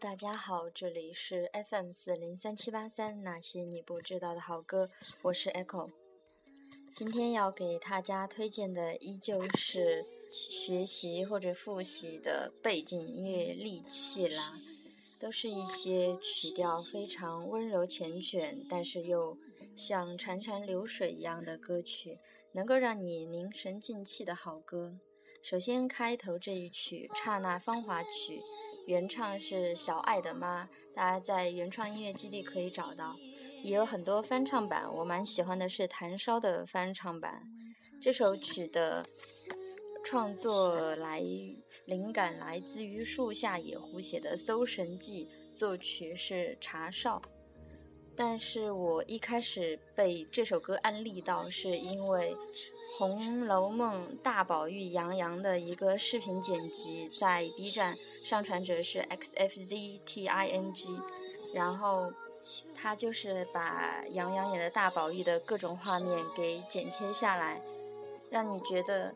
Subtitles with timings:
[0.00, 4.88] 大家好，这里是 FM 四零三七八三，那些你不知道的好歌，
[5.22, 5.90] 我是 Echo。
[6.94, 14.56] 今天要给大家推荐的依旧是学习或者复习的背景音乐利器啦，
[15.18, 19.36] 都是一些曲调非常温柔缱绻，但是又
[19.76, 22.20] 像潺潺流水一样的歌曲，
[22.52, 24.96] 能够让你凝神静气的好歌。
[25.42, 28.10] 首先开头这一曲《刹那芳华曲》，
[28.88, 33.14] 原唱是小爱的妈，大家在原创音乐基地可以找到。
[33.62, 37.42] 也有很多翻唱版，我蛮喜欢的是谭烧的翻唱版。
[38.02, 39.04] 这首曲的
[40.02, 41.20] 创作来
[41.84, 47.20] 灵感来自于树下野狐写的《搜神记》，作曲是查少。
[48.18, 52.34] 但是我一开始被这首歌安利到，是因为
[52.98, 61.00] 《红楼梦》大宝玉杨洋的一个视频剪辑，在 B 站上传者是 xfzting，
[61.54, 62.12] 然后。
[62.80, 67.60] 他就是把杨洋演的大宝玉的各种画面给剪切下来，
[68.30, 69.12] 让你觉得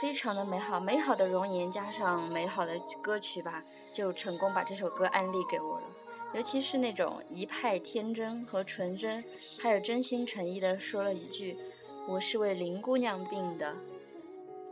[0.00, 3.62] 非常的美好，美好的容颜加上美好的歌曲吧，
[3.92, 5.84] 就成功把这首歌安利给我了。
[6.32, 9.22] 尤其是那种一派天真和纯真，
[9.60, 11.56] 还有真心诚意的说了一句
[12.08, 13.74] “我是为林姑娘病的”，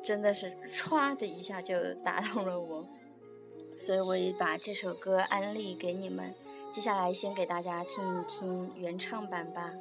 [0.03, 2.87] 真的是歘的一下就打动了我，
[3.77, 6.33] 所以我也把这首歌安利给你们。
[6.71, 9.73] 接下来，先给大家听一听原唱版吧。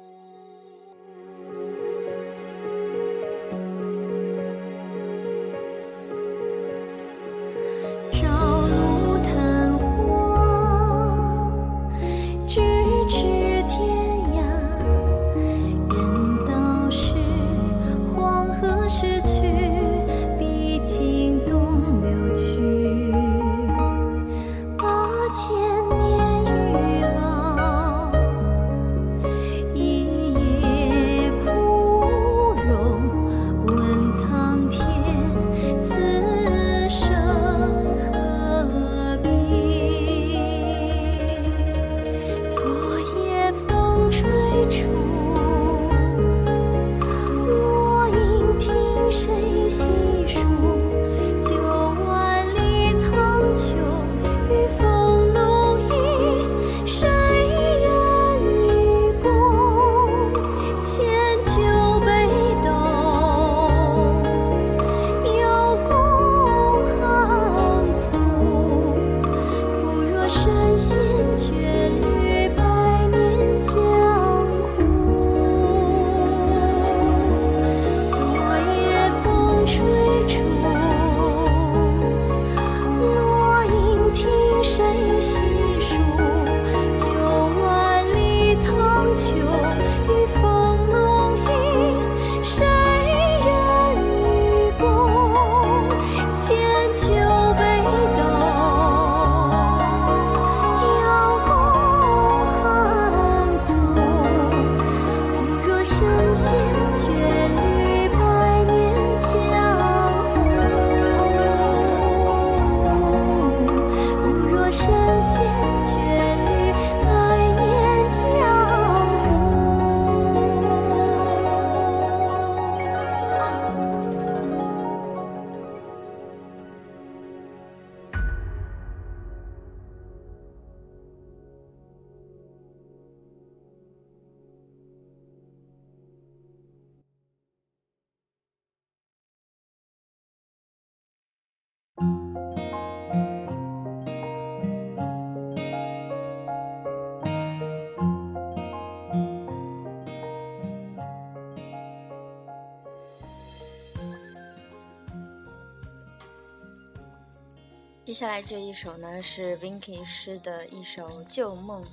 [158.18, 161.84] 接下来这一首呢，是 Vinky 诗的一首旧梦。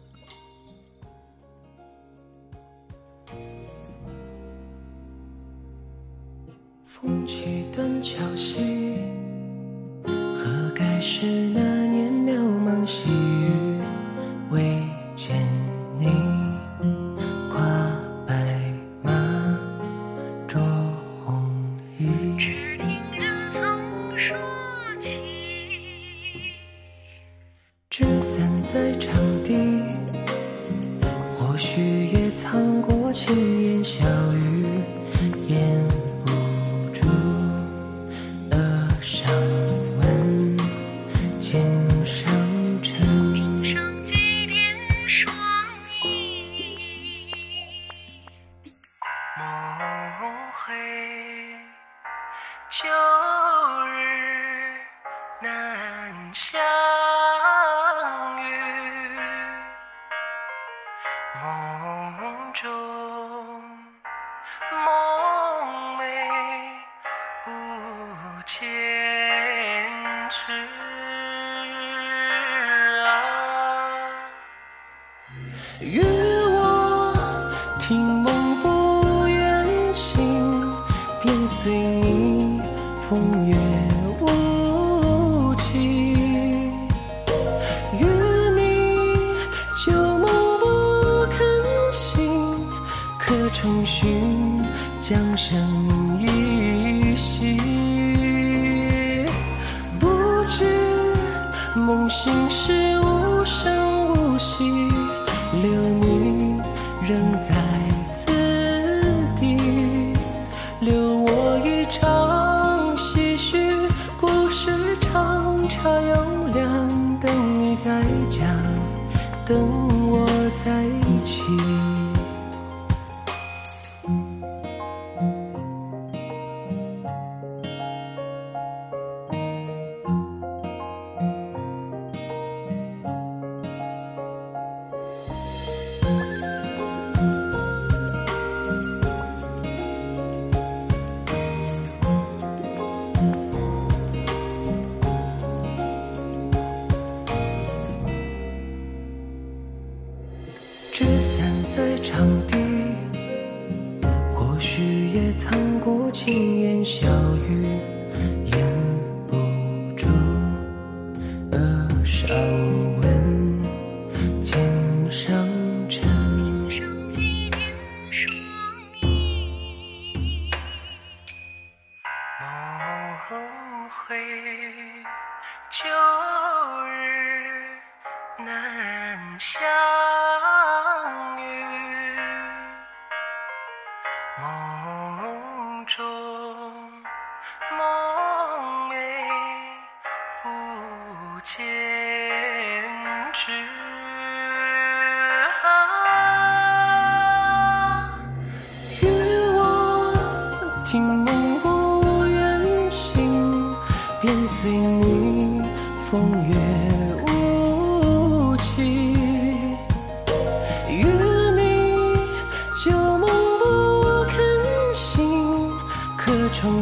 [6.84, 8.98] 风起断桥西，
[10.04, 11.45] 何该是
[56.36, 56.85] 难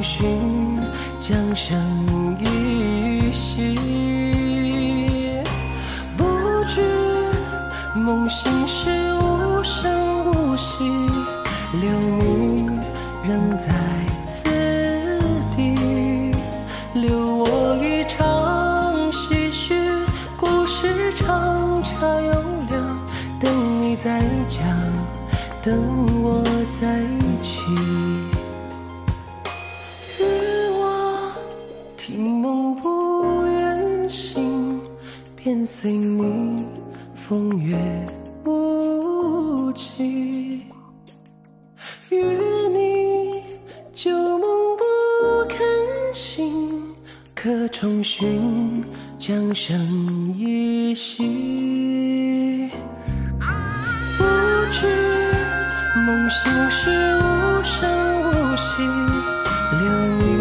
[0.04, 0.78] 寻
[1.18, 3.80] 江生依稀。
[6.18, 6.26] 不
[6.68, 6.82] 知
[7.96, 10.84] 梦醒时无声无息，
[11.80, 12.70] 留你
[13.24, 13.74] 仍在
[14.28, 14.44] 此
[15.56, 16.36] 地，
[16.94, 19.74] 留我一场唏嘘。
[20.38, 22.32] 故事长茶又
[22.70, 23.00] 凉，
[23.40, 24.62] 等你再讲，
[25.64, 26.06] 等
[35.84, 36.66] 随你
[37.14, 37.78] 风月
[38.46, 40.64] 无期。
[42.10, 42.24] 与
[42.72, 43.44] 你
[43.92, 44.84] 旧梦不
[45.50, 45.60] 肯
[46.14, 46.96] 醒，
[47.36, 48.82] 可重寻
[49.18, 52.72] 江声依稀。
[54.18, 54.24] 不
[54.72, 54.88] 知
[55.98, 58.82] 梦醒时无声无息，
[59.82, 60.33] 留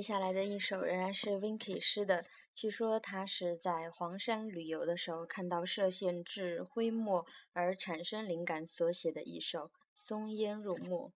[0.00, 11.12] 接下来的一首仍然是 Vicky 诗的，据说他是在黄山旅游的时候看到歙县至灰墨而产生灵感所写的一首《松烟入墨》。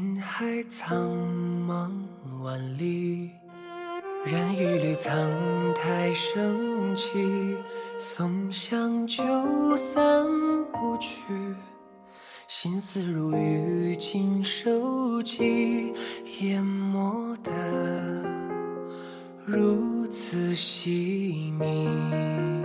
[0.00, 1.10] 云海苍
[1.66, 1.90] 茫
[2.40, 3.32] 万里，
[4.24, 5.12] 染一缕苍
[5.74, 7.56] 苔升起，
[7.98, 10.24] 松香就散
[10.72, 11.10] 不去。
[12.46, 15.92] 心思如雨尽收集，
[16.42, 17.50] 淹没得
[19.44, 22.57] 如此细腻。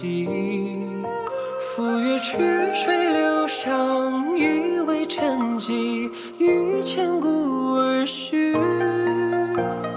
[0.00, 1.06] 贫瘠。
[1.74, 2.36] 赴约曲
[2.74, 8.52] 水流觞，以为沉寂，于千古而序。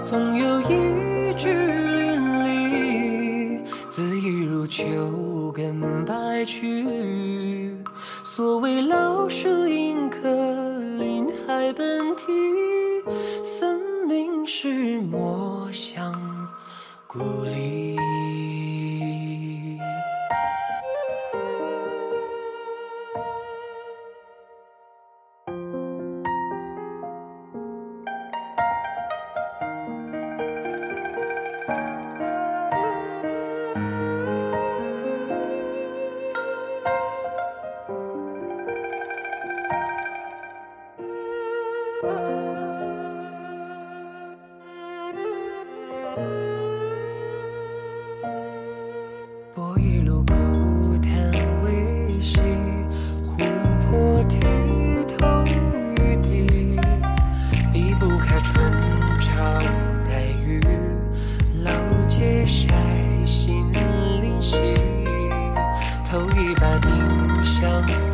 [0.08, 3.62] 总有一纸淋漓，
[3.94, 7.74] 恣意如秋根白去。
[8.36, 9.66] 所谓老树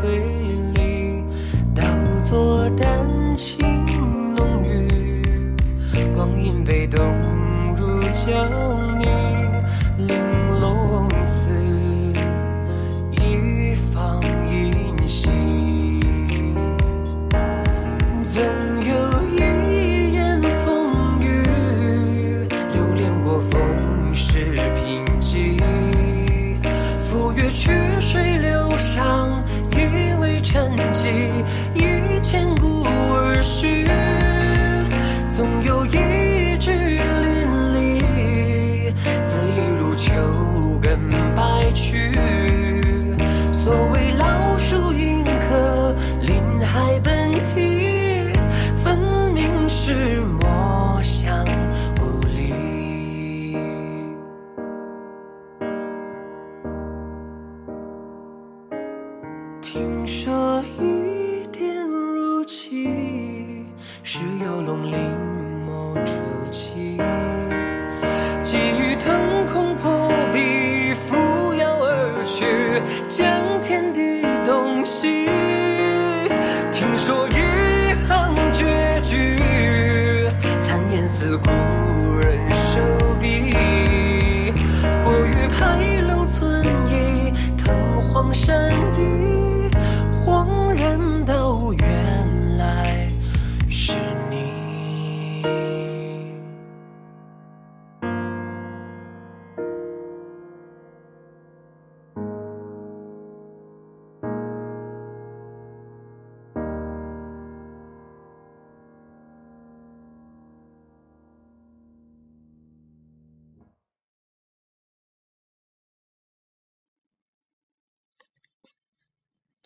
[0.06, 0.35] 香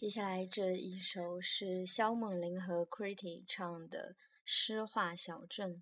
[0.00, 4.14] 接下来这一首是肖梦玲和 Critty 唱的
[4.46, 5.74] 《诗画小镇》。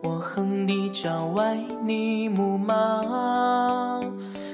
[0.00, 2.74] 我横笛郊外，你牧马；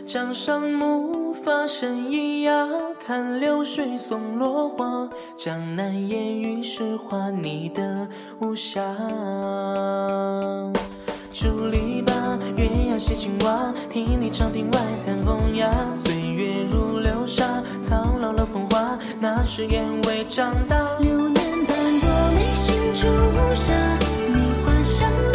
[0.07, 2.67] 江上木筏声咿呀，
[3.05, 5.07] 看流水送落花。
[5.37, 8.09] 江南烟雨诗画，你的
[8.39, 8.81] 无暇。
[11.31, 15.71] 竹篱笆，鸳鸯戏青蛙，听你长亭外弹风雅。
[15.91, 20.97] 岁月如流沙，苍老了风华，那时眼未长大。
[21.01, 23.07] 流年斑驳眉心朱
[23.55, 23.75] 砂，
[24.33, 25.34] 你花香。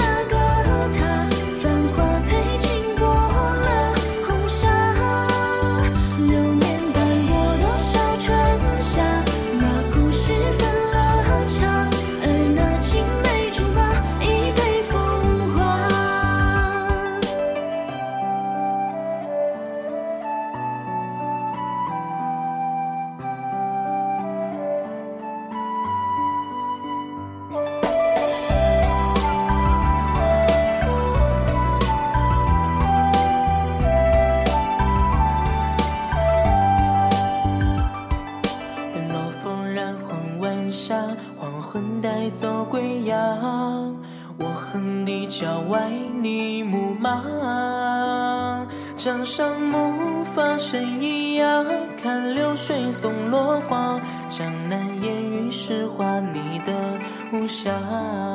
[55.69, 56.73] 是画你的
[57.31, 58.28] 无瑕。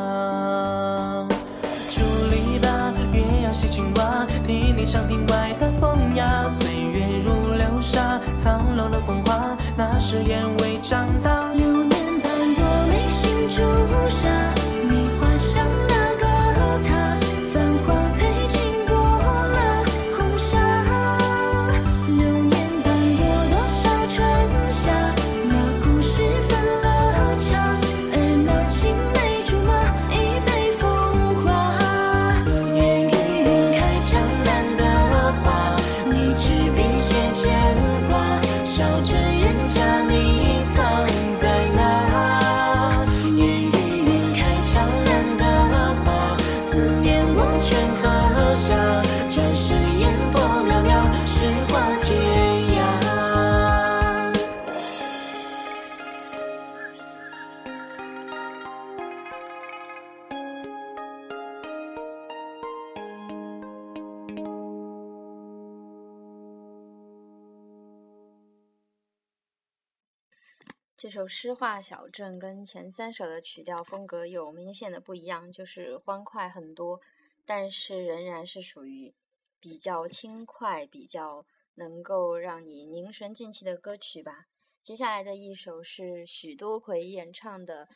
[71.05, 76.99] 这首《诗画小镇》跟前三首的曲调风格有明显的不一样，就是欢快很多，
[77.45, 79.13] 但是仍然是属于
[79.61, 84.47] 比较轻快、比较能够让你凝神静气的歌曲吧。
[84.83, 87.87] 接下来的一首是许多奎演唱的，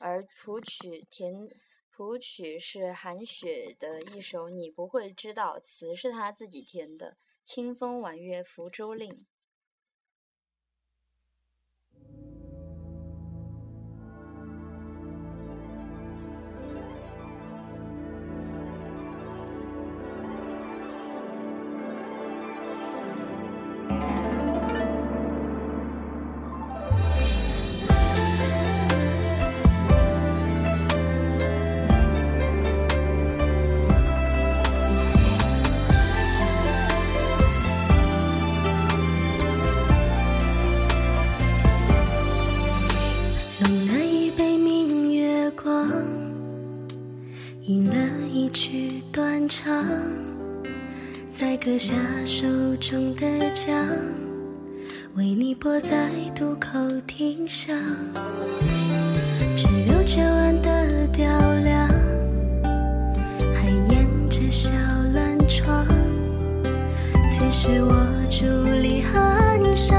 [0.00, 1.48] 而谱曲填
[1.88, 7.12] 谱曲是韩雪的一首《你不会知道》，词是她自己填的，
[7.44, 9.12] 《清风婉约福州令》。
[51.66, 53.74] 割下手中的桨，
[55.16, 57.76] 为你泊在渡口亭上。
[59.56, 61.26] 只留这晚的雕
[61.64, 61.88] 梁，
[63.52, 64.70] 还沿着小
[65.12, 65.84] 蓝窗。
[67.32, 69.98] 此时我伫立岸上，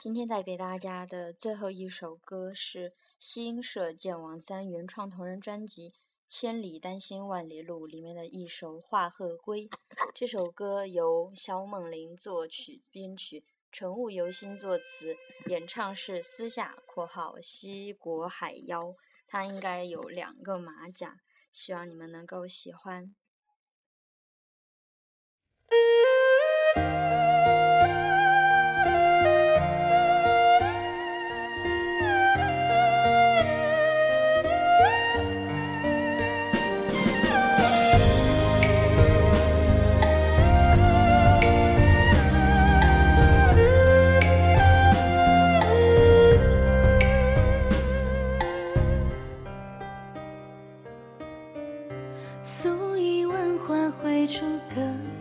[0.00, 5.90] 今天带给大家的最后一首歌是西音社剑王三原创同人专辑
[6.28, 9.68] 《千里丹心万里路》里面的一首《画鹤归》。
[10.14, 15.16] 这首歌由肖梦麟作曲编曲，陈雾由心作词，
[15.48, 18.94] 演唱是私下（括号西国海妖）。
[19.26, 21.16] 他应该有两个马甲，
[21.52, 23.16] 希望你们能够喜欢。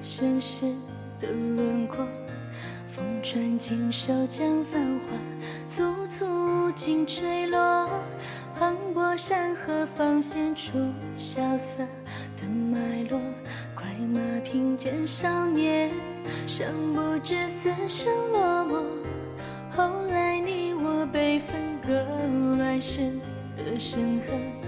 [0.01, 0.65] 盛世
[1.19, 2.07] 的轮廓，
[2.87, 5.17] 风穿锦绣将繁华
[5.67, 7.89] 簇簇尽坠落。
[8.59, 11.85] 磅礴山河方显出萧瑟
[12.35, 13.21] 的脉络，
[13.75, 15.91] 快马平肩少年，
[16.47, 18.83] 尚不知死生落寞。
[19.69, 21.93] 后来你我被分隔，
[22.57, 23.11] 乱世
[23.55, 24.66] 的深刻。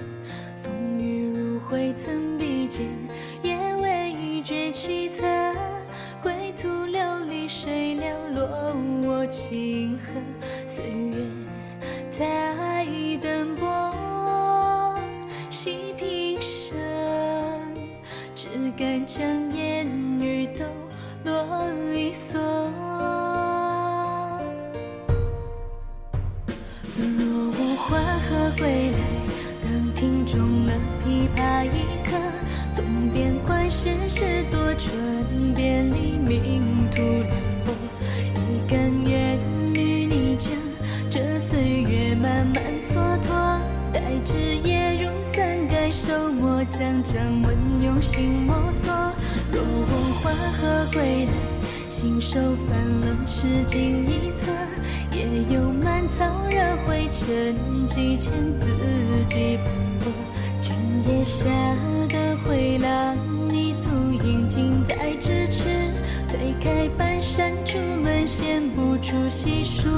[28.59, 28.99] 归来，
[29.63, 31.69] 当听中了琵琶一
[32.03, 32.17] 刻，
[32.73, 34.85] 纵边观世事多转
[35.55, 37.31] 变，黎明途凉
[37.65, 37.71] 薄。
[38.35, 39.39] 一甘愿
[39.73, 40.51] 与你将
[41.09, 43.61] 这岁月慢慢蹉跎，
[43.93, 48.93] 待枝叶如伞盖手墨，将掌纹用心摸索。
[49.53, 51.31] 若无花鹤归来，
[51.89, 54.38] 信手翻了诗经一册，
[55.19, 57.53] 也有满草惹灰尘，
[57.89, 58.67] 几千自
[59.27, 59.65] 己奔
[59.99, 60.13] 波。
[60.61, 60.73] 今
[61.05, 61.43] 夜下
[62.07, 63.17] 的回廊，
[63.49, 63.89] 你足
[64.23, 65.67] 印近在咫尺。
[66.29, 69.89] 推开半扇竹门，显不出细数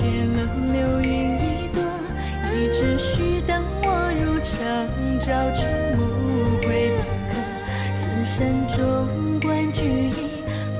[0.00, 0.40] 无意泄了
[0.72, 1.82] 流云一朵。
[2.52, 4.56] 一只须当我入长
[5.20, 5.60] 照出
[5.96, 6.00] 暮
[6.62, 7.32] 归片刻。
[7.94, 8.78] 四山中
[9.40, 10.12] 观菊意，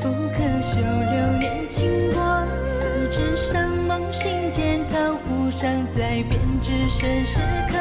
[0.01, 2.19] 复可修流年经过。
[2.65, 2.75] 四
[3.11, 7.39] 指上梦心间，桃湖上在编织生时
[7.71, 7.79] 刻。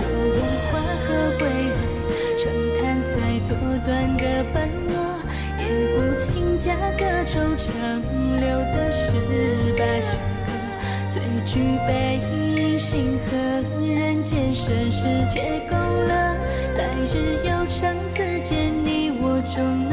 [0.00, 0.38] 若无
[0.70, 1.76] 花鹤归来，
[2.38, 2.42] 长
[2.78, 4.94] 叹才作断个半落。
[5.58, 5.62] 夜
[5.94, 7.70] 顾亲家隔惆怅，
[8.40, 9.06] 留的十
[9.78, 10.18] 八相
[11.52, 13.36] 举杯饮星河，
[13.84, 16.36] 人间盛世皆勾勒。
[16.76, 19.89] 来日悠长，此间你我终